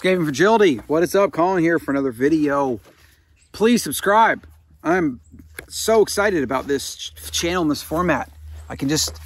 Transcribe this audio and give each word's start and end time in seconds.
Escaping 0.00 0.24
Fragility. 0.24 0.76
What 0.86 1.02
is 1.02 1.14
up? 1.14 1.30
Colin 1.30 1.62
here 1.62 1.78
for 1.78 1.90
another 1.90 2.10
video. 2.10 2.80
Please 3.52 3.82
subscribe. 3.82 4.46
I'm 4.82 5.20
so 5.68 6.00
excited 6.00 6.42
about 6.42 6.66
this 6.66 6.96
ch- 6.96 7.30
channel 7.30 7.60
and 7.60 7.70
this 7.70 7.82
format. 7.82 8.32
I 8.70 8.76
can 8.76 8.88
just 8.88 9.20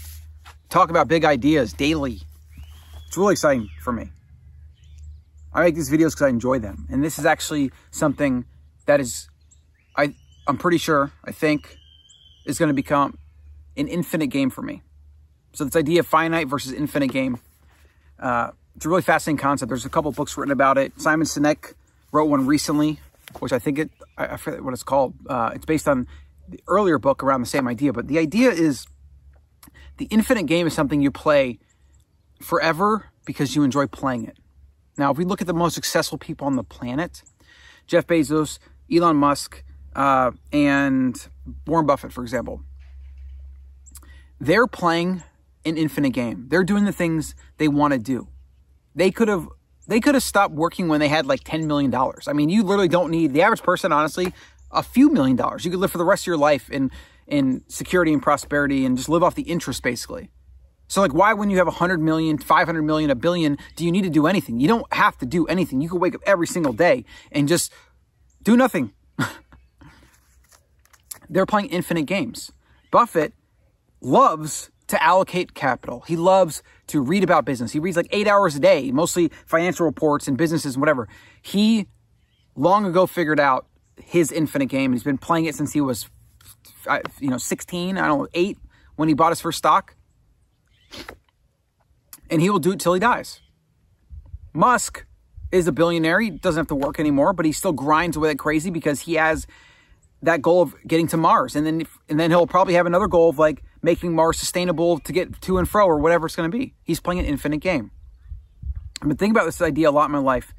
talk 0.71 0.91
about 0.91 1.07
big 1.07 1.25
ideas 1.25 1.73
daily. 1.73 2.23
It's 3.07 3.17
really 3.17 3.35
exciting 3.35 3.71
for 3.83 3.93
me. 3.93 4.09
I 5.53 5.63
make 5.63 5.77
these 5.77 5.89
videos 5.89 6.11
because 6.11 6.23
I 6.23 6.29
enjoy 6.31 6.59
them. 6.59 6.89
And 6.91 7.05
this 7.05 7.21
is 7.21 7.25
actually 7.25 7.71
something 7.93 8.45
that 8.87 8.99
is, 8.99 9.29
I, 9.97 10.13
I'm 10.49 10.59
pretty 10.59 10.79
sure, 10.79 11.13
I 11.25 11.31
think, 11.31 11.77
is 12.47 12.59
going 12.59 12.71
to 12.71 12.75
become 12.75 13.17
an 13.77 13.87
infinite 13.87 14.27
game 14.27 14.51
for 14.51 14.63
me. 14.63 14.83
So 15.53 15.67
this 15.67 15.77
idea 15.77 16.01
of 16.01 16.09
finite 16.09 16.49
versus 16.49 16.73
infinite 16.73 17.13
game, 17.13 17.39
uh, 18.19 18.51
it's 18.77 18.85
a 18.85 18.89
really 18.89 19.03
fascinating 19.03 19.39
concept. 19.39 19.69
There's 19.69 19.85
a 19.85 19.91
couple 19.91 20.11
books 20.13 20.37
written 20.37 20.53
about 20.53 20.79
it. 20.79 21.01
Simon 21.01 21.27
Sinek 21.27 21.75
wrote 22.13 22.27
one 22.27 22.47
recently, 22.47 23.01
which 23.39 23.53
I 23.53 23.59
think 23.59 23.79
it, 23.79 23.91
I, 24.19 24.37
forget 24.37 24.65
what 24.65 24.75
it's 24.75 24.83
called. 24.83 25.15
Uh, 25.29 25.53
it's 25.55 25.65
based 25.65 25.89
on 25.89 26.07
the 26.49 26.61
earlier 26.67 26.99
book 26.99 27.23
around 27.23 27.41
the 27.41 27.47
same 27.47 27.69
idea, 27.69 27.93
but 27.93 28.09
the 28.09 28.19
idea 28.19 28.51
is 28.51 28.87
the 29.97 30.07
infinite 30.07 30.47
game 30.47 30.67
is 30.67 30.75
something 30.75 31.01
you 31.01 31.11
play 31.11 31.59
forever 32.41 33.11
because 33.25 33.55
you 33.55 33.63
enjoy 33.63 33.87
playing 33.87 34.27
it. 34.27 34.39
Now, 34.99 35.11
if 35.11 35.19
we 35.19 35.25
look 35.25 35.41
at 35.41 35.47
the 35.47 35.55
most 35.55 35.75
successful 35.75 36.19
people 36.19 36.47
on 36.47 36.57
the 36.57 36.65
planet, 36.65 37.23
Jeff 37.87 38.07
Bezos, 38.07 38.59
Elon 38.93 39.17
Musk, 39.17 39.65
uh, 39.97 40.33
and 40.53 41.29
Warren 41.67 41.87
Buffett, 41.87 42.13
for 42.13 42.23
example, 42.23 42.63
they're 44.41 44.67
playing 44.67 45.23
an 45.65 45.77
infinite 45.77 46.11
game. 46.11 46.47
They're 46.49 46.65
doing 46.65 46.85
the 46.85 46.93
things 46.93 47.35
they 47.57 47.69
want 47.69 47.93
to 47.93 47.99
do. 47.99 48.29
They 48.95 49.11
could 49.11 49.29
have 49.29 49.49
they 49.87 50.01
could 50.01 50.15
have 50.15 50.23
stopped 50.23 50.55
working 50.55 50.89
when 50.89 51.01
they 51.01 51.09
had 51.09 51.27
like 51.27 51.45
$10 51.45 51.67
million. 51.67 51.95
I 51.95 52.33
mean, 52.33 52.49
you 52.49 52.63
literally 52.63 52.89
don't 52.89 53.11
need 53.11 53.35
the 53.35 53.43
average 53.43 53.63
person, 53.63 53.93
honestly, 53.93 54.33
a 54.71 54.83
few 54.83 55.11
million 55.11 55.37
dollars. 55.37 55.65
You 55.65 55.71
could 55.71 55.81
live 55.81 55.91
for 55.91 55.99
the 55.99 56.05
rest 56.05 56.23
of 56.23 56.27
your 56.29 56.37
life 56.37 56.71
in 56.71 56.91
in 57.27 57.63
security 57.69 58.13
and 58.13 58.23
prosperity 58.23 58.85
and 58.85 58.99
just 58.99 59.09
live 59.09 59.23
off 59.23 59.35
the 59.35 59.43
interest 59.43 59.83
basically. 59.83 60.31
So 60.89 61.01
like 61.01 61.15
why 61.15 61.33
when 61.33 61.49
you 61.49 61.57
have 61.57 61.67
100 61.67 62.01
million, 62.01 62.37
500 62.37 62.83
million, 62.83 63.11
a 63.11 63.15
billion, 63.15 63.57
do 63.77 63.85
you 63.85 63.93
need 63.93 64.05
to 64.05 64.11
do 64.11 64.27
anything? 64.27 64.61
You 64.61 64.69
don't 64.69 64.93
have 64.93 65.17
to 65.19 65.27
do 65.27 65.47
anything. 65.47 65.81
You 65.81 65.89
can 65.89 66.01
wake 66.01 66.15
up 66.15 66.21
every 66.27 66.47
single 66.47 66.73
day 66.73 67.05
and 67.33 67.49
just 67.49 67.73
do 68.43 68.57
nothing. 68.57 68.93
They're 71.31 71.47
playing 71.47 71.69
infinite 71.69 72.03
games. 72.03 72.53
Buffett 72.91 73.33
loves 74.03 74.71
to 74.95 75.03
allocate 75.03 75.55
capital. 75.55 76.01
He 76.07 76.17
loves 76.17 76.63
to 76.89 77.01
read 77.01 77.25
about 77.25 77.45
business. 77.45 77.73
He 77.73 77.79
reads 77.79 77.97
like 77.97 78.09
eight 78.11 78.27
hours 78.27 78.57
a 78.57 78.61
day, 78.61 78.91
mostly 78.91 79.31
financial 79.47 79.87
reports 79.87 80.29
and 80.29 80.37
businesses 80.37 80.75
and 80.75 80.83
whatever. 80.83 81.09
He 81.43 81.87
long 82.57 82.87
ago 82.87 83.07
figured 83.07 83.41
out 83.41 83.67
his 84.03 84.33
infinite 84.33 84.67
game. 84.67 84.93
And 84.93 84.95
he's 84.95 85.05
been 85.05 85.19
playing 85.19 85.47
it 85.47 85.55
since 85.55 85.73
he 85.73 85.81
was, 85.81 86.09
you 87.21 87.29
know, 87.29 87.39
16, 87.39 87.99
I 87.99 88.07
don't 88.07 88.19
know, 88.19 88.29
eight 88.35 88.59
when 88.97 89.09
he 89.09 89.15
bought 89.15 89.31
his 89.31 89.41
first 89.41 89.59
stock. 89.59 89.97
And 92.31 92.41
he 92.41 92.51
will 92.51 92.59
do 92.59 92.73
it 92.73 92.81
till 92.81 92.95
he 92.95 93.01
dies. 93.01 93.41
Musk 94.53 95.05
is 95.53 95.67
a 95.67 95.73
billionaire. 95.73 96.21
He 96.21 96.31
doesn't 96.31 96.61
have 96.61 96.69
to 96.69 96.75
work 96.75 96.99
anymore, 96.99 97.33
but 97.33 97.45
he 97.45 97.53
still 97.53 97.73
grinds 97.73 98.17
away 98.17 98.29
like 98.31 98.39
crazy 98.39 98.71
because 98.71 99.01
he 99.01 99.15
has 99.15 99.47
that 100.23 100.41
goal 100.41 100.63
of 100.63 100.75
getting 100.87 101.07
to 101.09 101.17
Mars. 101.17 101.55
And 101.55 101.67
then, 101.67 101.87
and 102.09 102.19
then 102.19 102.31
he'll 102.31 102.47
probably 102.47 102.75
have 102.75 102.87
another 102.87 103.09
goal 103.09 103.29
of 103.29 103.39
like, 103.39 103.63
making 103.85 104.15
Mars 104.15 104.39
sustainable 104.39 104.99
to 105.01 105.13
get 105.13 105.43
to 105.43 105.59
and 105.59 105.69
fro 105.69 105.87
or 105.87 105.99
whatever 105.99 106.25
it's 106.25 106.35
going 106.35 106.51
to 106.51 106.57
be. 106.57 106.73
He's 106.83 107.01
playing 107.01 107.21
an 107.21 107.27
infinite 107.27 107.59
game. 107.59 107.91
I've 109.03 109.09
been 109.09 109.19
thinking 109.19 109.37
about 109.37 109.45
this 109.45 109.61
idea 109.61 109.91
a 109.91 109.93
lot 109.93 110.07
in 110.07 110.13
my 110.13 110.19
life 110.19 110.55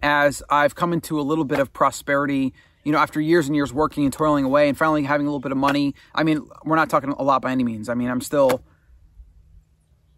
as 0.00 0.42
I've 0.50 0.74
come 0.74 0.92
into 0.92 1.20
a 1.20 1.22
little 1.22 1.44
bit 1.44 1.60
of 1.60 1.72
prosperity, 1.72 2.52
you 2.82 2.90
know, 2.90 2.98
after 2.98 3.20
years 3.20 3.46
and 3.46 3.54
years 3.54 3.72
working 3.72 4.02
and 4.02 4.12
toiling 4.12 4.44
away 4.44 4.68
and 4.68 4.76
finally 4.76 5.04
having 5.04 5.24
a 5.24 5.30
little 5.30 5.40
bit 5.40 5.52
of 5.52 5.56
money. 5.56 5.94
I 6.12 6.24
mean, 6.24 6.48
we're 6.64 6.74
not 6.74 6.90
talking 6.90 7.10
a 7.10 7.22
lot 7.22 7.42
by 7.42 7.52
any 7.52 7.62
means. 7.62 7.88
I 7.88 7.94
mean, 7.94 8.10
I'm 8.10 8.20
still 8.20 8.64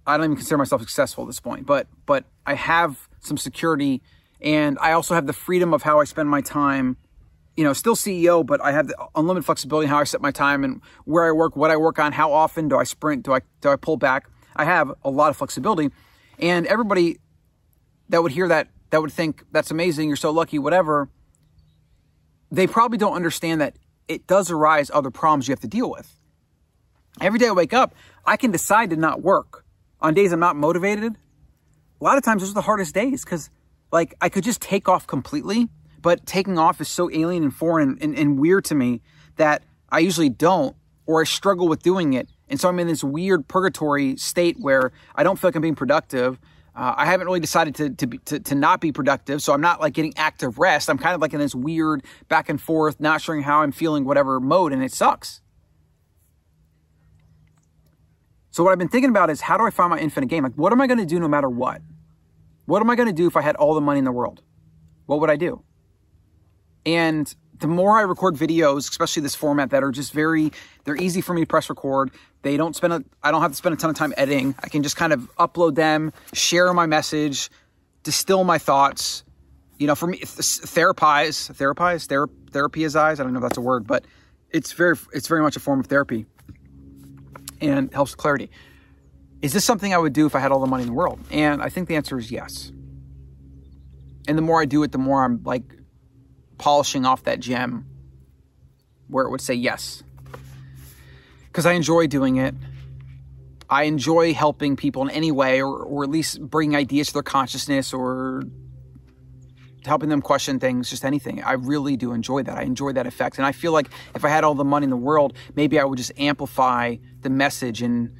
I 0.06 0.16
don't 0.16 0.24
even 0.24 0.36
consider 0.36 0.56
myself 0.56 0.80
successful 0.80 1.24
at 1.24 1.26
this 1.26 1.40
point, 1.40 1.66
but 1.66 1.88
but 2.06 2.24
I 2.46 2.54
have 2.54 3.06
some 3.20 3.36
security 3.36 4.00
and 4.40 4.78
I 4.80 4.92
also 4.92 5.14
have 5.14 5.26
the 5.26 5.34
freedom 5.34 5.74
of 5.74 5.82
how 5.82 6.00
I 6.00 6.04
spend 6.04 6.30
my 6.30 6.40
time 6.40 6.96
you 7.56 7.64
know, 7.64 7.72
still 7.72 7.96
CEO, 7.96 8.44
but 8.44 8.60
I 8.62 8.72
have 8.72 8.92
unlimited 9.14 9.46
flexibility 9.46 9.86
in 9.86 9.90
how 9.90 9.98
I 9.98 10.04
set 10.04 10.20
my 10.20 10.30
time 10.30 10.62
and 10.62 10.82
where 11.04 11.24
I 11.24 11.32
work, 11.32 11.56
what 11.56 11.70
I 11.70 11.76
work 11.76 11.98
on, 11.98 12.12
how 12.12 12.32
often 12.32 12.68
do 12.68 12.76
I 12.76 12.84
sprint, 12.84 13.24
do 13.24 13.32
I 13.32 13.40
do 13.60 13.70
I 13.70 13.76
pull 13.76 13.96
back? 13.96 14.28
I 14.54 14.64
have 14.64 14.92
a 15.02 15.10
lot 15.10 15.30
of 15.30 15.36
flexibility, 15.36 15.90
and 16.38 16.66
everybody 16.66 17.18
that 18.10 18.22
would 18.22 18.32
hear 18.32 18.48
that 18.48 18.68
that 18.90 19.00
would 19.00 19.12
think 19.12 19.44
that's 19.50 19.70
amazing, 19.70 20.08
you're 20.08 20.16
so 20.16 20.30
lucky, 20.30 20.58
whatever. 20.58 21.08
They 22.50 22.66
probably 22.66 22.98
don't 22.98 23.14
understand 23.14 23.60
that 23.60 23.76
it 24.06 24.26
does 24.26 24.50
arise 24.50 24.90
other 24.92 25.10
problems 25.10 25.48
you 25.48 25.52
have 25.52 25.60
to 25.60 25.66
deal 25.66 25.90
with. 25.90 26.12
Every 27.20 27.38
day 27.38 27.48
I 27.48 27.52
wake 27.52 27.72
up, 27.72 27.94
I 28.24 28.36
can 28.36 28.50
decide 28.50 28.90
to 28.90 28.96
not 28.96 29.22
work. 29.22 29.64
On 30.00 30.14
days 30.14 30.30
I'm 30.30 30.40
not 30.40 30.56
motivated, 30.56 31.16
a 32.00 32.04
lot 32.04 32.18
of 32.18 32.22
times 32.22 32.42
those 32.42 32.50
are 32.50 32.54
the 32.54 32.60
hardest 32.60 32.94
days 32.94 33.24
because 33.24 33.50
like 33.90 34.14
I 34.20 34.28
could 34.28 34.44
just 34.44 34.60
take 34.60 34.88
off 34.88 35.06
completely 35.06 35.68
but 36.02 36.26
taking 36.26 36.58
off 36.58 36.80
is 36.80 36.88
so 36.88 37.10
alien 37.10 37.42
and 37.42 37.54
foreign 37.54 37.98
and, 38.00 38.16
and 38.16 38.38
weird 38.38 38.64
to 38.66 38.74
me 38.74 39.02
that 39.36 39.62
I 39.90 40.00
usually 40.00 40.28
don't, 40.28 40.76
or 41.06 41.20
I 41.20 41.24
struggle 41.24 41.68
with 41.68 41.82
doing 41.82 42.12
it. 42.12 42.28
And 42.48 42.60
so 42.60 42.68
I'm 42.68 42.78
in 42.78 42.86
this 42.86 43.02
weird 43.02 43.48
purgatory 43.48 44.16
state 44.16 44.56
where 44.58 44.92
I 45.14 45.22
don't 45.22 45.38
feel 45.38 45.48
like 45.48 45.56
I'm 45.56 45.62
being 45.62 45.74
productive. 45.74 46.38
Uh, 46.74 46.94
I 46.96 47.06
haven't 47.06 47.26
really 47.26 47.40
decided 47.40 47.74
to, 47.76 47.90
to, 47.90 48.06
be, 48.06 48.18
to, 48.18 48.38
to 48.40 48.54
not 48.54 48.80
be 48.80 48.92
productive. 48.92 49.42
So 49.42 49.52
I'm 49.52 49.60
not 49.60 49.80
like 49.80 49.94
getting 49.94 50.12
active 50.16 50.58
rest. 50.58 50.90
I'm 50.90 50.98
kind 50.98 51.14
of 51.14 51.20
like 51.20 51.32
in 51.32 51.40
this 51.40 51.54
weird 51.54 52.04
back 52.28 52.48
and 52.48 52.60
forth, 52.60 53.00
not 53.00 53.20
sure 53.20 53.40
how 53.40 53.62
I'm 53.62 53.72
feeling, 53.72 54.04
whatever 54.04 54.38
mode, 54.40 54.72
and 54.72 54.82
it 54.82 54.92
sucks. 54.92 55.40
So 58.50 58.64
what 58.64 58.72
I've 58.72 58.78
been 58.78 58.88
thinking 58.88 59.10
about 59.10 59.28
is 59.30 59.42
how 59.42 59.58
do 59.58 59.64
I 59.64 59.70
find 59.70 59.90
my 59.90 59.98
infinite 59.98 60.28
game? 60.28 60.42
Like, 60.42 60.54
what 60.54 60.72
am 60.72 60.80
I 60.80 60.86
going 60.86 60.98
to 60.98 61.06
do 61.06 61.20
no 61.20 61.28
matter 61.28 61.48
what? 61.48 61.82
What 62.66 62.80
am 62.80 62.90
I 62.90 62.96
going 62.96 63.08
to 63.08 63.14
do 63.14 63.26
if 63.26 63.36
I 63.36 63.42
had 63.42 63.54
all 63.56 63.74
the 63.74 63.80
money 63.80 63.98
in 63.98 64.04
the 64.04 64.12
world? 64.12 64.42
What 65.06 65.20
would 65.20 65.30
I 65.30 65.36
do? 65.36 65.62
And 66.86 67.34
the 67.58 67.66
more 67.66 67.98
I 67.98 68.02
record 68.02 68.36
videos, 68.36 68.88
especially 68.88 69.22
this 69.22 69.34
format 69.34 69.70
that 69.70 69.82
are 69.82 69.90
just 69.90 70.12
very, 70.12 70.52
they're 70.84 70.96
easy 70.96 71.20
for 71.20 71.34
me 71.34 71.42
to 71.42 71.46
press 71.46 71.68
record. 71.68 72.10
They 72.42 72.56
don't 72.56 72.76
spend 72.76 73.04
I 73.22 73.30
don't 73.30 73.42
have 73.42 73.50
to 73.50 73.56
spend 73.56 73.74
a 73.74 73.76
ton 73.76 73.90
of 73.90 73.96
time 73.96 74.14
editing. 74.16 74.54
I 74.62 74.68
can 74.68 74.82
just 74.82 74.96
kind 74.96 75.12
of 75.12 75.28
upload 75.36 75.74
them, 75.74 76.12
share 76.32 76.72
my 76.72 76.86
message, 76.86 77.50
distill 78.02 78.44
my 78.44 78.58
thoughts. 78.58 79.24
You 79.78 79.86
know, 79.86 79.94
for 79.94 80.06
me, 80.06 80.20
therapize, 80.20 81.52
therapize, 81.52 82.06
ther- 82.06 82.30
therapy 82.50 82.84
is 82.84 82.96
eyes. 82.96 83.20
I 83.20 83.24
don't 83.24 83.32
know 83.32 83.40
if 83.40 83.42
that's 83.42 83.58
a 83.58 83.62
word, 83.62 83.86
but 83.86 84.06
it's 84.50 84.72
very, 84.72 84.96
it's 85.12 85.26
very 85.28 85.42
much 85.42 85.56
a 85.56 85.60
form 85.60 85.80
of 85.80 85.86
therapy 85.86 86.24
and 87.60 87.92
helps 87.92 88.14
clarity. 88.14 88.50
Is 89.42 89.52
this 89.52 89.64
something 89.64 89.92
I 89.92 89.98
would 89.98 90.12
do 90.12 90.24
if 90.24 90.34
I 90.34 90.38
had 90.38 90.52
all 90.52 90.60
the 90.60 90.66
money 90.66 90.84
in 90.84 90.88
the 90.88 90.94
world? 90.94 91.20
And 91.30 91.60
I 91.60 91.68
think 91.68 91.88
the 91.88 91.96
answer 91.96 92.18
is 92.18 92.30
yes. 92.30 92.72
And 94.28 94.38
the 94.38 94.42
more 94.42 94.60
I 94.60 94.64
do 94.64 94.82
it, 94.82 94.92
the 94.92 94.98
more 94.98 95.24
I'm 95.24 95.42
like 95.42 95.64
polishing 96.58 97.04
off 97.04 97.24
that 97.24 97.40
gem 97.40 97.86
where 99.08 99.24
it 99.24 99.30
would 99.30 99.40
say 99.40 99.54
yes. 99.54 100.02
Because 101.46 101.66
I 101.66 101.72
enjoy 101.72 102.06
doing 102.06 102.36
it. 102.36 102.54
I 103.68 103.84
enjoy 103.84 104.32
helping 104.32 104.76
people 104.76 105.02
in 105.02 105.10
any 105.10 105.32
way, 105.32 105.60
or, 105.60 105.82
or 105.82 106.04
at 106.04 106.10
least 106.10 106.40
bringing 106.40 106.76
ideas 106.76 107.08
to 107.08 107.14
their 107.14 107.22
consciousness 107.22 107.92
or 107.92 108.44
helping 109.84 110.08
them 110.08 110.20
question 110.20 110.58
things, 110.58 110.90
just 110.90 111.04
anything. 111.04 111.42
I 111.42 111.52
really 111.52 111.96
do 111.96 112.12
enjoy 112.12 112.42
that. 112.44 112.58
I 112.58 112.62
enjoy 112.62 112.92
that 112.92 113.06
effect. 113.06 113.38
And 113.38 113.46
I 113.46 113.52
feel 113.52 113.72
like 113.72 113.88
if 114.14 114.24
I 114.24 114.28
had 114.28 114.44
all 114.44 114.54
the 114.54 114.64
money 114.64 114.84
in 114.84 114.90
the 114.90 114.96
world, 114.96 115.36
maybe 115.54 115.78
I 115.78 115.84
would 115.84 115.98
just 115.98 116.12
amplify 116.18 116.96
the 117.22 117.30
message 117.30 117.82
and, 117.82 118.14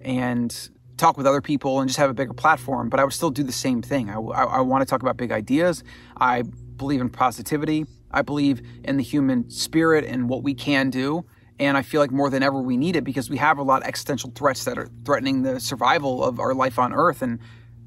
and 0.00 0.70
talk 0.96 1.16
with 1.16 1.26
other 1.26 1.40
people 1.40 1.80
and 1.80 1.88
just 1.88 1.98
have 1.98 2.10
a 2.10 2.14
bigger 2.14 2.32
platform, 2.32 2.88
but 2.88 3.00
I 3.00 3.04
would 3.04 3.12
still 3.12 3.30
do 3.30 3.42
the 3.42 3.52
same 3.52 3.82
thing. 3.82 4.10
I, 4.10 4.18
I, 4.18 4.44
I 4.44 4.60
want 4.60 4.82
to 4.82 4.86
talk 4.86 5.02
about 5.02 5.16
big 5.16 5.32
ideas. 5.32 5.82
I 6.20 6.44
believe 6.82 7.00
in 7.00 7.10
positivity. 7.10 7.86
I 8.10 8.22
believe 8.22 8.60
in 8.82 8.96
the 8.96 9.04
human 9.04 9.48
spirit 9.50 10.04
and 10.04 10.28
what 10.28 10.42
we 10.42 10.52
can 10.52 10.90
do. 10.90 11.24
And 11.60 11.76
I 11.76 11.82
feel 11.82 12.00
like 12.00 12.10
more 12.10 12.28
than 12.28 12.42
ever 12.42 12.60
we 12.60 12.76
need 12.76 12.96
it 12.96 13.04
because 13.04 13.30
we 13.30 13.36
have 13.36 13.58
a 13.58 13.62
lot 13.62 13.82
of 13.82 13.88
existential 13.88 14.32
threats 14.34 14.64
that 14.64 14.76
are 14.78 14.88
threatening 15.04 15.42
the 15.42 15.60
survival 15.60 16.24
of 16.24 16.40
our 16.40 16.54
life 16.54 16.80
on 16.80 16.92
Earth 16.92 17.22
and 17.22 17.38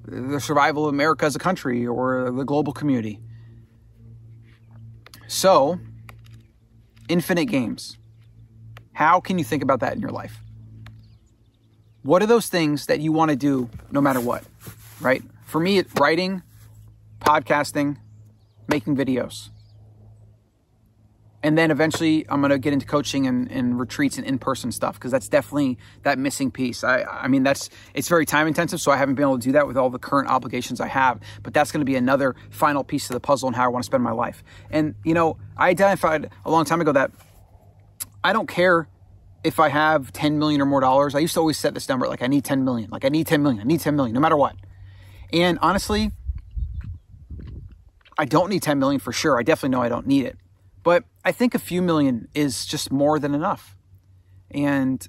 the 0.06 0.40
survival 0.40 0.88
of 0.88 0.94
America 0.94 1.26
as 1.26 1.36
a 1.36 1.40
country 1.40 1.86
or 1.86 2.32
the 2.32 2.46
global 2.46 2.72
community. 2.72 3.20
So, 5.28 5.78
infinite 7.10 7.48
games. 7.48 7.98
How 8.94 9.20
can 9.20 9.38
you 9.38 9.44
think 9.44 9.62
about 9.62 9.82
that 9.82 9.94
in 9.94 10.00
your 10.00 10.12
life? 10.12 10.40
What 12.02 12.24
are 12.24 12.28
those 12.28 12.48
things 12.48 12.86
that 12.86 13.02
you 13.02 13.12
want 13.12 13.32
to 13.32 13.36
do 13.36 13.70
no 13.92 14.00
matter 14.00 14.22
what? 14.22 14.46
Right? 15.02 15.22
For 15.48 15.60
me, 15.60 15.84
writing, 16.00 16.44
podcasting, 17.20 17.98
making 18.68 18.96
videos. 18.96 19.50
and 21.46 21.56
then 21.56 21.70
eventually 21.70 22.26
I'm 22.28 22.42
gonna 22.42 22.58
get 22.58 22.74
into 22.74 22.88
coaching 22.88 23.28
and, 23.28 23.52
and 23.52 23.80
retreats 23.80 24.18
and 24.18 24.26
in-person 24.26 24.72
stuff 24.72 24.96
because 24.96 25.12
that's 25.12 25.30
definitely 25.30 25.78
that 26.02 26.18
missing 26.18 26.50
piece. 26.50 26.84
I 26.84 27.04
I 27.04 27.28
mean 27.28 27.44
that's 27.44 27.70
it's 27.94 28.10
very 28.10 28.26
time 28.26 28.48
intensive, 28.48 28.82
so 28.82 28.92
I 28.92 28.98
haven't 28.98 29.14
been 29.14 29.26
able 29.26 29.38
to 29.38 29.44
do 29.44 29.52
that 29.52 29.68
with 29.68 29.78
all 29.78 29.92
the 29.92 30.00
current 30.00 30.28
obligations 30.28 30.82
I 30.82 30.88
have. 30.88 31.20
But 31.44 31.54
that's 31.54 31.72
gonna 31.72 31.86
be 31.86 31.96
another 31.96 32.36
final 32.50 32.84
piece 32.84 33.12
of 33.12 33.14
the 33.14 33.20
puzzle 33.20 33.46
and 33.48 33.56
how 33.56 33.64
I 33.66 33.68
want 33.68 33.84
to 33.84 33.86
spend 33.86 34.04
my 34.04 34.12
life. 34.12 34.44
And 34.72 34.96
you 35.04 35.14
know, 35.14 35.38
I 35.56 35.70
identified 35.70 36.32
a 36.46 36.50
long 36.50 36.66
time 36.66 36.82
ago 36.82 36.92
that 36.94 37.12
I 38.24 38.34
don't 38.34 38.50
care 38.50 38.88
if 39.44 39.60
I 39.60 39.70
have 39.70 40.12
10 40.14 40.40
million 40.40 40.62
or 40.62 40.66
more 40.66 40.82
dollars. 40.82 41.14
I 41.14 41.20
used 41.20 41.36
to 41.36 41.42
always 41.42 41.60
set 41.60 41.76
this 41.76 41.88
number 41.88 42.08
like 42.08 42.24
I 42.24 42.28
need 42.28 42.44
10 42.44 42.66
million, 42.66 42.90
like 42.90 43.06
I 43.06 43.10
need 43.10 43.28
10 43.28 43.44
million, 43.44 43.62
I 43.62 43.66
need 43.66 43.82
10 43.82 43.96
million, 43.96 44.16
no 44.16 44.20
matter 44.20 44.36
what. 44.36 44.56
And 45.32 45.60
honestly, 45.62 46.12
I 48.18 48.26
don't 48.26 48.50
need 48.50 48.64
10 48.64 48.80
million 48.80 49.00
for 49.00 49.12
sure. 49.12 49.38
I 49.38 49.44
definitely 49.44 49.70
know 49.70 49.82
I 49.82 49.90
don't 49.90 50.08
need 50.08 50.26
it. 50.26 50.38
But 50.84 51.04
I 51.24 51.32
think 51.32 51.56
a 51.56 51.60
few 51.60 51.82
million 51.82 52.28
is 52.34 52.66
just 52.66 52.92
more 52.92 53.20
than 53.20 53.34
enough. 53.34 53.76
And 54.52 55.08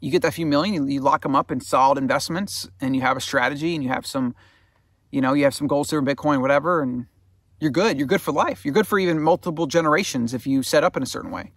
you 0.00 0.10
get 0.10 0.22
that 0.22 0.34
few 0.34 0.46
million, 0.46 0.90
you, 0.90 1.00
lock 1.00 1.22
them 1.22 1.36
up 1.36 1.50
in 1.50 1.60
solid 1.60 1.98
investments 1.98 2.68
and 2.80 2.96
you 2.96 3.02
have 3.02 3.16
a 3.16 3.20
strategy 3.20 3.74
and 3.74 3.84
you 3.84 3.90
have 3.90 4.04
some, 4.04 4.34
you 5.10 5.20
know, 5.20 5.34
you 5.34 5.44
have 5.44 5.54
some 5.54 5.66
gold, 5.66 5.86
silver, 5.86 6.04
Bitcoin, 6.04 6.40
whatever, 6.40 6.82
and 6.82 7.06
you're 7.60 7.70
good. 7.70 7.98
You're 7.98 8.08
good 8.08 8.20
for 8.20 8.32
life. 8.32 8.64
You're 8.64 8.74
good 8.74 8.86
for 8.88 8.98
even 8.98 9.20
multiple 9.20 9.66
generations 9.66 10.34
if 10.34 10.46
you 10.46 10.64
set 10.64 10.82
up 10.82 10.96
in 10.96 11.02
a 11.02 11.06
certain 11.06 11.30
way. 11.30 11.52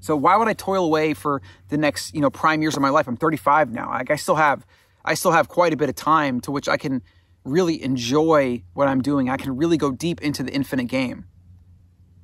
So 0.00 0.14
why 0.14 0.36
would 0.36 0.48
I 0.48 0.52
toil 0.52 0.84
away 0.84 1.14
for 1.14 1.40
the 1.70 1.78
next, 1.78 2.14
you 2.14 2.20
know, 2.20 2.28
prime 2.28 2.60
years 2.60 2.76
of 2.76 2.82
my 2.82 2.90
life? 2.90 3.08
I'm 3.08 3.16
35 3.16 3.72
now. 3.72 3.88
Like 3.88 4.10
I 4.10 4.16
still 4.16 4.34
have, 4.34 4.66
I 5.02 5.14
still 5.14 5.32
have 5.32 5.48
quite 5.48 5.72
a 5.72 5.76
bit 5.76 5.88
of 5.88 5.94
time 5.94 6.42
to 6.42 6.50
which 6.50 6.68
I 6.68 6.76
can 6.76 7.02
really 7.44 7.82
enjoy 7.82 8.64
what 8.72 8.88
I'm 8.88 9.02
doing. 9.02 9.28
I 9.28 9.36
can 9.36 9.56
really 9.56 9.76
go 9.76 9.92
deep 9.92 10.20
into 10.22 10.42
the 10.42 10.52
infinite 10.52 10.86
game. 10.86 11.26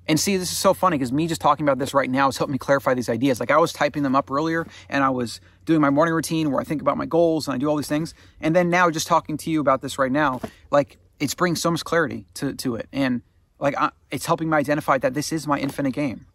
And 0.08 0.18
see, 0.18 0.36
this 0.36 0.50
is 0.50 0.58
so 0.58 0.74
funny 0.74 0.98
because 0.98 1.12
me 1.12 1.28
just 1.28 1.40
talking 1.40 1.64
about 1.64 1.78
this 1.78 1.94
right 1.94 2.10
now 2.10 2.26
has 2.26 2.36
helped 2.36 2.50
me 2.50 2.58
clarify 2.58 2.94
these 2.94 3.08
ideas. 3.08 3.38
Like 3.38 3.50
I 3.52 3.58
was 3.58 3.72
typing 3.72 4.02
them 4.02 4.16
up 4.16 4.30
earlier 4.30 4.66
and 4.88 5.04
I 5.04 5.10
was 5.10 5.40
doing 5.66 5.80
my 5.80 5.90
morning 5.90 6.14
routine 6.14 6.50
where 6.50 6.60
I 6.60 6.64
think 6.64 6.80
about 6.80 6.96
my 6.96 7.06
goals 7.06 7.46
and 7.46 7.54
I 7.54 7.58
do 7.58 7.68
all 7.68 7.76
these 7.76 7.86
things. 7.86 8.12
And 8.40 8.56
then 8.56 8.70
now 8.70 8.90
just 8.90 9.06
talking 9.06 9.36
to 9.36 9.50
you 9.50 9.60
about 9.60 9.82
this 9.82 9.98
right 9.98 10.10
now, 10.10 10.40
like 10.72 10.98
it's 11.20 11.34
bringing 11.34 11.54
so 11.54 11.70
much 11.70 11.84
clarity 11.84 12.26
to, 12.34 12.54
to 12.54 12.74
it. 12.74 12.88
And 12.92 13.22
like 13.60 13.76
I, 13.78 13.90
it's 14.10 14.26
helping 14.26 14.50
me 14.50 14.56
identify 14.56 14.98
that 14.98 15.14
this 15.14 15.32
is 15.32 15.46
my 15.46 15.58
infinite 15.60 15.92
game. 15.92 16.26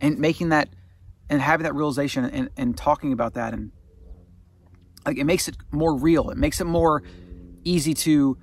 And 0.00 0.18
making 0.18 0.50
that 0.50 0.68
and 1.30 1.40
having 1.40 1.64
that 1.64 1.74
realization 1.74 2.26
and, 2.26 2.50
and 2.56 2.76
talking 2.76 3.14
about 3.14 3.34
that 3.34 3.54
and 3.54 3.72
like 5.06 5.16
it 5.16 5.24
makes 5.24 5.48
it 5.48 5.56
more 5.70 5.96
real. 5.96 6.28
It 6.28 6.36
makes 6.36 6.60
it 6.60 6.66
more 6.66 7.02
easy 7.66 7.94
to 7.94 8.38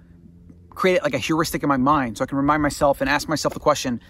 create 0.69 1.03
like 1.03 1.13
a 1.13 1.19
heuristic 1.19 1.63
in 1.63 1.69
my 1.69 1.77
mind 1.77 2.17
so 2.17 2.23
I 2.23 2.27
can 2.27 2.37
remind 2.37 2.61
myself 2.61 3.01
and 3.01 3.09
ask 3.09 3.27
myself 3.27 3.53
the 3.53 3.59
question 3.59 4.01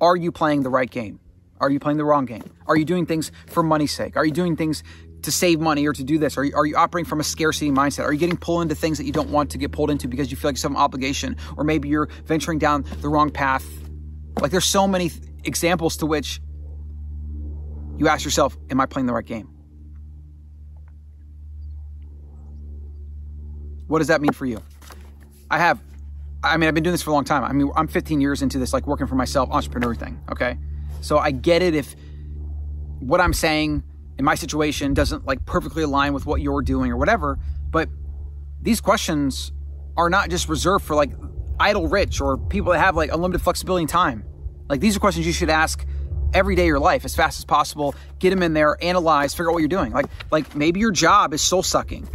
Are 0.00 0.16
you 0.16 0.32
playing 0.32 0.62
the 0.62 0.70
right 0.70 0.90
game? 0.90 1.20
Are 1.58 1.70
you 1.70 1.80
playing 1.80 1.96
the 1.96 2.04
wrong 2.04 2.26
game? 2.26 2.44
Are 2.66 2.76
you 2.76 2.84
doing 2.84 3.06
things 3.06 3.32
for 3.46 3.62
money's 3.62 3.92
sake? 3.92 4.16
Are 4.16 4.24
you 4.24 4.32
doing 4.32 4.56
things 4.56 4.82
to 5.22 5.32
save 5.32 5.58
money 5.58 5.86
or 5.86 5.92
to 5.94 6.04
do 6.04 6.18
this? 6.18 6.36
Are 6.36 6.44
you, 6.44 6.54
are 6.54 6.66
you 6.66 6.76
operating 6.76 7.08
from 7.08 7.18
a 7.18 7.24
scarcity 7.24 7.70
mindset? 7.70 8.04
Are 8.04 8.12
you 8.12 8.18
getting 8.18 8.36
pulled 8.36 8.62
into 8.62 8.74
things 8.74 8.98
that 8.98 9.04
you 9.04 9.12
don't 9.12 9.30
want 9.30 9.50
to 9.52 9.58
get 9.58 9.72
pulled 9.72 9.90
into 9.90 10.06
because 10.06 10.30
you 10.30 10.36
feel 10.36 10.50
like 10.50 10.58
some 10.58 10.76
obligation? 10.76 11.36
Or 11.56 11.64
maybe 11.64 11.88
you're 11.88 12.08
venturing 12.24 12.58
down 12.58 12.84
the 13.00 13.08
wrong 13.08 13.30
path? 13.30 13.66
Like 14.38 14.50
there's 14.50 14.66
so 14.66 14.86
many 14.86 15.08
th- 15.08 15.22
examples 15.44 15.96
to 15.98 16.06
which 16.06 16.40
you 17.96 18.08
ask 18.08 18.24
yourself, 18.24 18.56
Am 18.70 18.80
I 18.80 18.86
playing 18.86 19.06
the 19.06 19.14
right 19.14 19.24
game? 19.24 19.55
What 23.86 23.98
does 23.98 24.08
that 24.08 24.20
mean 24.20 24.32
for 24.32 24.46
you? 24.46 24.62
I 25.50 25.58
have 25.58 25.80
I 26.42 26.56
mean, 26.56 26.68
I've 26.68 26.74
been 26.74 26.84
doing 26.84 26.92
this 26.92 27.02
for 27.02 27.10
a 27.10 27.14
long 27.14 27.24
time. 27.24 27.44
I 27.44 27.52
mean, 27.52 27.70
I'm 27.74 27.88
15 27.88 28.20
years 28.20 28.42
into 28.42 28.58
this, 28.58 28.72
like 28.72 28.86
working 28.86 29.06
for 29.06 29.14
myself, 29.16 29.50
entrepreneur 29.50 29.94
thing. 29.94 30.20
Okay. 30.30 30.58
So 31.00 31.18
I 31.18 31.30
get 31.30 31.62
it 31.62 31.74
if 31.74 31.96
what 33.00 33.20
I'm 33.20 33.32
saying 33.32 33.82
in 34.18 34.24
my 34.24 34.34
situation 34.34 34.94
doesn't 34.94 35.26
like 35.26 35.44
perfectly 35.44 35.82
align 35.82 36.12
with 36.12 36.26
what 36.26 36.40
you're 36.40 36.62
doing 36.62 36.90
or 36.90 36.96
whatever. 36.96 37.38
But 37.70 37.88
these 38.62 38.80
questions 38.80 39.52
are 39.96 40.10
not 40.10 40.30
just 40.30 40.48
reserved 40.48 40.84
for 40.84 40.94
like 40.94 41.10
idle 41.58 41.88
rich 41.88 42.20
or 42.20 42.36
people 42.36 42.72
that 42.72 42.78
have 42.78 42.96
like 42.96 43.12
unlimited 43.12 43.42
flexibility 43.42 43.82
in 43.82 43.88
time. 43.88 44.24
Like 44.68 44.80
these 44.80 44.96
are 44.96 45.00
questions 45.00 45.26
you 45.26 45.32
should 45.32 45.50
ask 45.50 45.84
every 46.34 46.54
day 46.54 46.62
of 46.62 46.68
your 46.68 46.78
life 46.78 47.04
as 47.04 47.14
fast 47.14 47.38
as 47.38 47.44
possible. 47.44 47.94
Get 48.18 48.30
them 48.30 48.42
in 48.42 48.52
there, 48.52 48.76
analyze, 48.82 49.32
figure 49.34 49.50
out 49.50 49.54
what 49.54 49.60
you're 49.60 49.68
doing. 49.68 49.92
Like, 49.92 50.06
like 50.30 50.54
maybe 50.54 50.80
your 50.80 50.92
job 50.92 51.32
is 51.34 51.42
soul 51.42 51.62
sucking. 51.62 52.08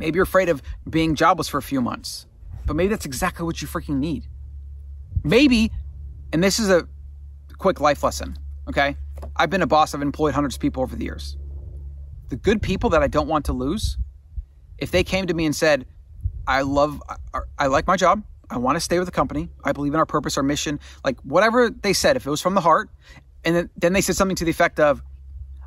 Maybe 0.00 0.16
you're 0.16 0.24
afraid 0.24 0.48
of 0.48 0.62
being 0.88 1.14
jobless 1.14 1.46
for 1.46 1.58
a 1.58 1.62
few 1.62 1.82
months. 1.82 2.26
But 2.64 2.74
maybe 2.74 2.88
that's 2.88 3.04
exactly 3.06 3.44
what 3.44 3.60
you 3.60 3.68
freaking 3.68 3.98
need. 3.98 4.26
Maybe, 5.22 5.70
and 6.32 6.42
this 6.42 6.58
is 6.58 6.70
a 6.70 6.88
quick 7.58 7.80
life 7.80 8.02
lesson, 8.02 8.38
okay? 8.66 8.96
I've 9.36 9.50
been 9.50 9.60
a 9.60 9.66
boss, 9.66 9.94
I've 9.94 10.00
employed 10.00 10.32
hundreds 10.32 10.56
of 10.56 10.60
people 10.60 10.82
over 10.82 10.96
the 10.96 11.04
years. 11.04 11.36
The 12.30 12.36
good 12.36 12.62
people 12.62 12.90
that 12.90 13.02
I 13.02 13.08
don't 13.08 13.28
want 13.28 13.44
to 13.46 13.52
lose, 13.52 13.98
if 14.78 14.90
they 14.90 15.04
came 15.04 15.26
to 15.26 15.34
me 15.34 15.44
and 15.44 15.54
said, 15.54 15.84
I 16.46 16.62
love, 16.62 17.02
I 17.58 17.66
like 17.66 17.86
my 17.86 17.96
job, 17.96 18.22
I 18.48 18.56
want 18.56 18.76
to 18.76 18.80
stay 18.80 18.98
with 18.98 19.06
the 19.06 19.12
company, 19.12 19.50
I 19.64 19.72
believe 19.72 19.92
in 19.92 20.00
our 20.00 20.06
purpose, 20.06 20.38
our 20.38 20.42
mission, 20.42 20.80
like 21.04 21.20
whatever 21.20 21.68
they 21.68 21.92
said, 21.92 22.16
if 22.16 22.26
it 22.26 22.30
was 22.30 22.40
from 22.40 22.54
the 22.54 22.62
heart, 22.62 22.88
and 23.44 23.54
then, 23.54 23.70
then 23.76 23.92
they 23.92 24.00
said 24.00 24.16
something 24.16 24.36
to 24.36 24.44
the 24.46 24.50
effect 24.50 24.80
of, 24.80 25.02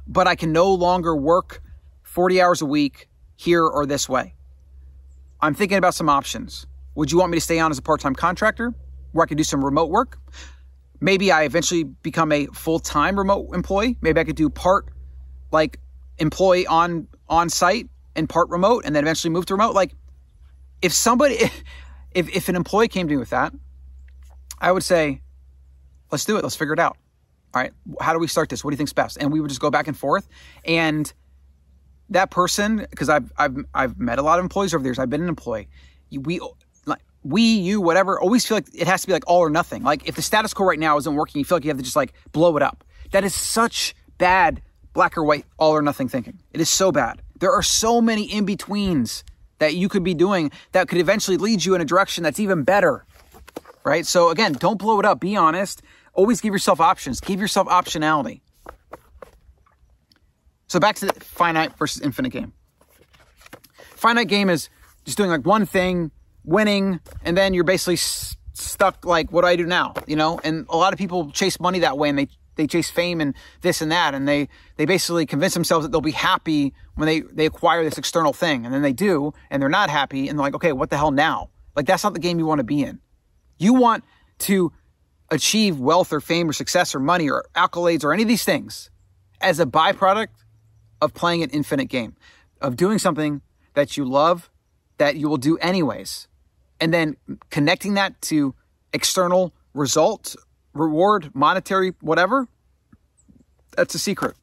but 0.07 0.27
I 0.27 0.35
can 0.35 0.51
no 0.51 0.73
longer 0.73 1.15
work 1.15 1.61
40 2.01 2.41
hours 2.41 2.61
a 2.63 2.65
week 2.65 3.07
here 3.43 3.65
or 3.65 3.85
this 3.85 4.07
way. 4.07 4.33
I'm 5.41 5.53
thinking 5.53 5.77
about 5.77 5.93
some 5.93 6.09
options. 6.09 6.65
Would 6.95 7.11
you 7.11 7.17
want 7.17 7.31
me 7.31 7.37
to 7.37 7.41
stay 7.41 7.59
on 7.59 7.71
as 7.71 7.77
a 7.77 7.81
part 7.81 7.99
time 7.99 8.15
contractor 8.15 8.73
where 9.11 9.23
I 9.23 9.27
could 9.27 9.37
do 9.37 9.43
some 9.43 9.63
remote 9.63 9.89
work? 9.89 10.17
Maybe 11.01 11.31
I 11.31 11.43
eventually 11.43 11.83
become 11.83 12.31
a 12.31 12.45
full 12.47 12.79
time 12.79 13.17
remote 13.17 13.53
employee. 13.53 13.97
Maybe 14.01 14.19
I 14.19 14.23
could 14.23 14.37
do 14.37 14.49
part 14.49 14.87
like 15.51 15.79
employee 16.17 16.65
on 16.67 17.07
on 17.27 17.49
site 17.49 17.89
and 18.15 18.29
part 18.29 18.49
remote 18.49 18.83
and 18.85 18.95
then 18.95 19.03
eventually 19.03 19.31
move 19.31 19.45
to 19.47 19.53
remote. 19.55 19.75
Like 19.75 19.93
if 20.81 20.93
somebody 20.93 21.39
if 22.11 22.29
if 22.33 22.47
an 22.47 22.55
employee 22.55 22.87
came 22.87 23.07
to 23.07 23.13
me 23.13 23.17
with 23.17 23.31
that, 23.31 23.53
I 24.61 24.71
would 24.71 24.83
say, 24.83 25.21
let's 26.11 26.23
do 26.23 26.37
it. 26.37 26.43
Let's 26.43 26.55
figure 26.55 26.73
it 26.73 26.79
out. 26.79 26.97
All 27.53 27.61
right. 27.61 27.73
How 27.99 28.13
do 28.13 28.19
we 28.19 28.27
start 28.27 28.49
this? 28.49 28.63
What 28.63 28.71
do 28.71 28.75
you 28.75 28.77
think's 28.77 28.93
best? 28.93 29.17
And 29.19 29.31
we 29.31 29.41
would 29.41 29.49
just 29.49 29.61
go 29.61 29.69
back 29.69 29.87
and 29.87 29.97
forth. 29.97 30.27
And 30.63 31.11
that 32.13 32.31
person, 32.31 32.87
because 32.89 33.09
I've 33.09 33.31
I've 33.37 33.57
I've 33.73 33.99
met 33.99 34.19
a 34.19 34.21
lot 34.21 34.39
of 34.39 34.43
employees 34.43 34.73
over 34.73 34.81
the 34.81 34.87
years. 34.87 34.99
I've 34.99 35.09
been 35.09 35.21
an 35.21 35.29
employee. 35.29 35.67
We 36.11 36.39
like, 36.85 37.01
we, 37.23 37.41
you, 37.41 37.81
whatever, 37.81 38.19
always 38.19 38.45
feel 38.45 38.57
like 38.57 38.67
it 38.73 38.87
has 38.87 39.01
to 39.01 39.07
be 39.07 39.13
like 39.13 39.23
all 39.27 39.39
or 39.39 39.49
nothing. 39.49 39.83
Like 39.83 40.07
if 40.07 40.15
the 40.15 40.21
status 40.21 40.53
quo 40.53 40.65
right 40.65 40.79
now 40.79 40.97
isn't 40.97 41.13
working, 41.13 41.39
you 41.39 41.45
feel 41.45 41.57
like 41.57 41.65
you 41.65 41.69
have 41.69 41.77
to 41.77 41.83
just 41.83 41.95
like 41.95 42.13
blow 42.31 42.55
it 42.57 42.63
up. 42.63 42.83
That 43.11 43.23
is 43.23 43.33
such 43.33 43.95
bad 44.17 44.61
black 44.93 45.17
or 45.17 45.23
white, 45.23 45.45
all 45.57 45.71
or 45.71 45.81
nothing 45.81 46.07
thinking. 46.07 46.39
It 46.51 46.61
is 46.61 46.69
so 46.69 46.91
bad. 46.91 47.21
There 47.39 47.51
are 47.51 47.63
so 47.63 47.99
many 48.01 48.23
in 48.23 48.45
betweens 48.45 49.23
that 49.59 49.75
you 49.75 49.89
could 49.89 50.03
be 50.03 50.13
doing 50.13 50.51
that 50.71 50.87
could 50.87 50.99
eventually 50.99 51.37
lead 51.37 51.65
you 51.65 51.75
in 51.75 51.81
a 51.81 51.85
direction 51.85 52.23
that's 52.23 52.39
even 52.39 52.63
better. 52.63 53.05
Right? 53.83 54.05
So 54.05 54.29
again, 54.29 54.53
don't 54.53 54.77
blow 54.77 54.99
it 54.99 55.05
up. 55.05 55.19
Be 55.19 55.35
honest. 55.35 55.81
Always 56.13 56.41
give 56.41 56.53
yourself 56.53 56.79
options. 56.79 57.19
Give 57.19 57.39
yourself 57.39 57.67
optionality. 57.67 58.41
So 60.73 60.79
back 60.79 60.95
to 60.95 61.05
the 61.05 61.13
finite 61.13 61.77
versus 61.77 62.01
infinite 62.01 62.31
game. 62.31 62.51
Finite 63.77 64.27
game 64.27 64.49
is 64.49 64.69
just 65.05 65.17
doing 65.19 65.29
like 65.29 65.45
one 65.45 65.67
thing 65.67 66.09
winning, 66.43 66.99
and 67.23 67.37
then 67.37 67.53
you're 67.53 67.63
basically 67.63 67.93
s- 67.93 68.35
stuck 68.53 69.05
like, 69.05 69.31
what 69.31 69.41
do 69.41 69.47
I 69.49 69.55
do 69.55 69.67
now? 69.67 69.93
You 70.07 70.15
know, 70.15 70.39
and 70.43 70.65
a 70.69 70.75
lot 70.75 70.91
of 70.91 70.97
people 70.97 71.29
chase 71.29 71.59
money 71.59 71.77
that 71.81 71.95
way, 71.99 72.09
and 72.09 72.17
they 72.17 72.27
they 72.55 72.65
chase 72.65 72.89
fame 72.89 73.21
and 73.21 73.35
this 73.61 73.83
and 73.83 73.91
that, 73.91 74.15
and 74.15 74.27
they 74.27 74.49
they 74.77 74.85
basically 74.85 75.27
convince 75.27 75.53
themselves 75.53 75.85
that 75.85 75.91
they'll 75.91 76.01
be 76.01 76.09
happy 76.09 76.73
when 76.95 77.05
they 77.05 77.19
they 77.19 77.45
acquire 77.45 77.83
this 77.83 77.99
external 77.99 78.33
thing, 78.33 78.65
and 78.65 78.73
then 78.73 78.81
they 78.81 78.93
do, 78.93 79.31
and 79.51 79.61
they're 79.61 79.69
not 79.69 79.91
happy, 79.91 80.27
and 80.27 80.39
they're 80.39 80.43
like, 80.43 80.55
okay, 80.55 80.73
what 80.73 80.89
the 80.89 80.97
hell 80.97 81.11
now? 81.11 81.51
Like 81.75 81.85
that's 81.85 82.03
not 82.03 82.15
the 82.15 82.19
game 82.19 82.39
you 82.39 82.47
want 82.47 82.57
to 82.57 82.63
be 82.63 82.81
in. 82.81 82.99
You 83.59 83.75
want 83.75 84.05
to 84.39 84.73
achieve 85.29 85.79
wealth 85.79 86.11
or 86.11 86.19
fame 86.19 86.49
or 86.49 86.53
success 86.53 86.95
or 86.95 86.99
money 86.99 87.29
or 87.29 87.45
accolades 87.53 88.03
or 88.03 88.11
any 88.11 88.23
of 88.23 88.27
these 88.27 88.43
things 88.43 88.89
as 89.39 89.59
a 89.59 89.67
byproduct 89.67 90.29
of 91.03 91.13
playing 91.13 91.43
an 91.43 91.49
infinite 91.49 91.85
game, 91.85 92.15
of 92.61 92.75
doing 92.75 92.97
something 92.97 93.41
that 93.73 93.97
you 93.97 94.05
love, 94.05 94.49
that 94.97 95.15
you 95.15 95.27
will 95.27 95.37
do 95.37 95.57
anyways 95.57 96.27
and 96.83 96.93
then 96.93 97.15
connecting 97.49 97.93
that 97.93 98.21
to 98.21 98.53
external 98.91 99.53
result, 99.73 100.35
reward, 100.73 101.33
monetary, 101.33 101.93
whatever, 102.01 102.45
that's 103.77 103.95
a 103.95 103.99
secret. 103.99 104.35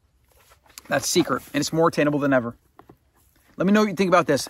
That's 0.89 1.07
secret, 1.07 1.43
and 1.53 1.61
it's 1.61 1.71
more 1.71 1.89
attainable 1.89 2.19
than 2.19 2.33
ever. 2.33 2.57
Let 3.59 3.67
me 3.67 3.75
know 3.75 3.81
what 3.81 3.91
you 3.91 3.95
think 3.95 4.09
about 4.09 4.27
this. 4.27 4.49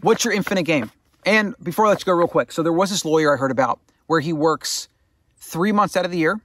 What's 0.00 0.24
your 0.24 0.32
infinite 0.32 0.62
game? 0.62 0.90
And 1.26 1.54
before 1.62 1.84
I 1.84 1.90
let 1.90 2.00
you 2.00 2.06
go, 2.06 2.14
real 2.14 2.26
quick. 2.26 2.52
So 2.52 2.62
there 2.62 2.72
was 2.72 2.88
this 2.88 3.04
lawyer 3.04 3.34
I 3.34 3.36
heard 3.36 3.50
about 3.50 3.80
where 4.06 4.20
he 4.20 4.32
works 4.32 4.88
three 5.36 5.72
months 5.72 5.94
out 5.94 6.06
of 6.06 6.10
the 6.10 6.16
year. 6.16 6.40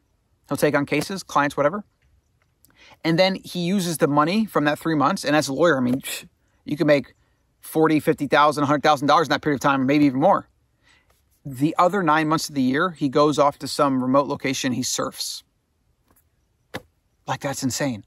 He'll 0.49 0.57
take 0.57 0.75
on 0.75 0.85
cases, 0.85 1.23
clients, 1.23 1.55
whatever. 1.55 1.85
And 3.03 3.19
then 3.19 3.35
he 3.35 3.59
uses 3.59 3.97
the 3.97 4.07
money 4.07 4.45
from 4.45 4.65
that 4.65 4.79
three 4.79 4.95
months. 4.95 5.25
And 5.25 5.35
as 5.35 5.47
a 5.49 5.53
lawyer, 5.53 5.77
I 5.77 5.81
mean, 5.81 6.01
you 6.65 6.77
can 6.77 6.87
make 6.87 7.15
forty, 7.61 7.99
fifty 7.99 8.27
thousand, 8.27 8.63
hundred 8.65 8.83
thousand 8.83 9.07
dollars 9.07 9.27
in 9.27 9.31
that 9.31 9.41
period 9.41 9.55
of 9.55 9.61
time, 9.61 9.85
maybe 9.85 10.05
even 10.05 10.19
more. 10.19 10.47
the 11.45 11.75
other 11.77 12.01
nine 12.03 12.27
months 12.27 12.49
of 12.49 12.55
the 12.55 12.61
year, 12.61 12.91
he 12.91 13.09
goes 13.09 13.37
off 13.37 13.59
to 13.59 13.67
some 13.67 14.01
remote 14.01 14.27
location, 14.27 14.71
he 14.73 14.83
surfs. 14.83 15.43
Like, 17.27 17.41
that's 17.41 17.63
insane. 17.63 18.03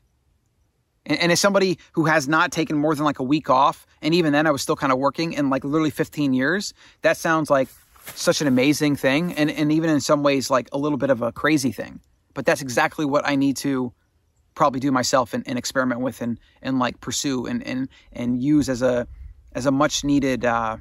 And, 1.05 1.19
and 1.19 1.33
as 1.33 1.41
somebody 1.41 1.79
who 1.93 2.05
has 2.07 2.29
not 2.29 2.51
taken 2.53 2.77
more 2.77 2.95
than 2.95 3.05
like 3.05 3.19
a 3.19 3.23
week 3.25 3.51
off, 3.51 3.87
and 4.03 4.15
even 4.15 4.33
then 4.33 4.47
I 4.47 4.51
was 4.51 4.63
still 4.63 4.77
kind 4.77 4.93
of 4.93 4.99
working 4.99 5.33
in 5.35 5.51
like 5.51 5.65
literally 5.65 5.91
15 5.91 6.33
years, 6.33 6.75
that 7.03 7.17
sounds 7.17 7.51
like 7.51 7.69
such 8.15 8.41
an 8.41 8.47
amazing 8.47 8.97
thing. 8.97 9.35
And, 9.35 9.51
and 9.51 9.73
even 9.73 9.91
in 9.91 10.01
some 10.01 10.23
ways, 10.23 10.51
like 10.51 10.69
a 10.73 10.79
little 10.79 10.99
bit 10.99 11.11
of 11.11 11.23
a 11.23 11.33
crazy 11.33 11.73
thing. 11.73 12.01
But 12.35 12.47
that's 12.47 12.63
exactly 12.63 13.05
what 13.05 13.27
I 13.27 13.37
need 13.37 13.57
to 13.59 13.93
probably 14.57 14.81
do 14.81 14.91
myself 14.91 15.33
and, 15.33 15.47
and 15.47 15.57
experiment 15.57 16.01
with 16.01 16.21
and, 16.21 16.41
and 16.63 16.81
like 16.81 17.01
pursue 17.01 17.47
and, 17.47 17.65
and, 17.65 17.89
and 18.13 18.43
use 18.43 18.69
as 18.69 18.83
a, 18.83 19.07
as 19.53 19.67
a 19.67 19.71
much 19.71 20.03
needed, 20.03 20.45
uh, 20.45 20.79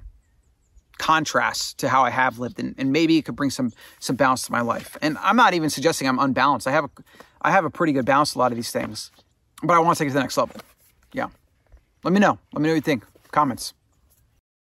contrast 0.98 1.78
to 1.80 1.90
how 1.90 2.04
I 2.04 2.10
have 2.10 2.40
lived, 2.40 2.60
and, 2.60 2.74
and, 2.78 2.92
maybe 2.92 3.18
it 3.18 3.24
could 3.26 3.36
bring 3.36 3.50
some 3.50 3.72
some 4.00 4.16
balance 4.16 4.44
to 4.44 4.52
my 4.52 4.62
life. 4.62 4.98
And 5.02 5.18
I'm 5.20 5.36
not 5.36 5.54
even 5.54 5.70
suggesting 5.70 6.08
I'm 6.08 6.20
unbalanced. 6.20 6.68
I 6.68 6.72
have 6.72 6.86
a 6.86 6.90
I 7.42 7.52
have 7.52 7.66
a 7.66 7.70
pretty 7.70 7.94
good 7.94 8.06
balance 8.06 8.34
a 8.34 8.40
lot 8.40 8.52
of 8.52 8.56
these 8.56 8.72
things, 8.72 9.12
but 9.62 9.74
I 9.74 9.80
want 9.80 9.98
to 9.98 10.04
take 10.04 10.08
it 10.08 10.12
to 10.12 10.14
the 10.16 10.22
next 10.22 10.38
level. 10.38 10.56
Yeah, 11.14 11.28
let 12.04 12.14
me 12.14 12.20
know. 12.20 12.40
Let 12.54 12.62
me 12.62 12.68
know 12.68 12.74
what 12.74 12.76
you 12.76 12.82
think. 12.82 13.04
Comments. 13.32 13.74